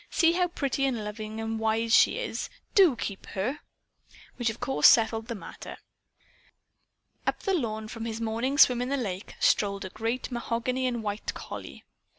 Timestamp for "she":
1.95-2.17